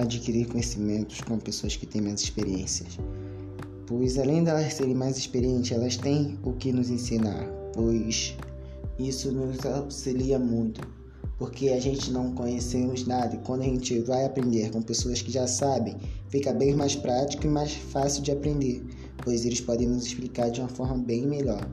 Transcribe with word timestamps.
adquirir 0.00 0.46
conhecimentos 0.46 1.20
com 1.20 1.38
pessoas 1.38 1.76
que 1.76 1.86
têm 1.86 2.00
mais 2.00 2.20
experiências. 2.20 2.98
Pois 3.86 4.18
além 4.18 4.44
delas 4.44 4.74
serem 4.74 4.94
mais 4.94 5.18
experientes, 5.18 5.72
elas 5.72 5.96
têm 5.96 6.38
o 6.42 6.52
que 6.52 6.72
nos 6.72 6.90
ensinar, 6.90 7.44
pois 7.74 8.36
isso 8.98 9.32
nos 9.32 9.64
auxilia 9.66 10.38
muito, 10.38 10.80
porque 11.38 11.70
a 11.70 11.80
gente 11.80 12.10
não 12.10 12.32
conhecemos 12.32 13.06
nada 13.06 13.34
e 13.34 13.38
quando 13.38 13.62
a 13.62 13.64
gente 13.64 13.98
vai 14.00 14.24
aprender 14.24 14.70
com 14.70 14.80
pessoas 14.80 15.20
que 15.22 15.30
já 15.30 15.46
sabem, 15.46 15.96
fica 16.28 16.52
bem 16.52 16.74
mais 16.74 16.94
prático 16.94 17.46
e 17.46 17.50
mais 17.50 17.72
fácil 17.72 18.22
de 18.22 18.30
aprender, 18.30 18.84
pois 19.24 19.44
eles 19.44 19.60
podem 19.60 19.88
nos 19.88 20.06
explicar 20.06 20.50
de 20.50 20.60
uma 20.60 20.68
forma 20.68 20.98
bem 20.98 21.26
melhor. 21.26 21.66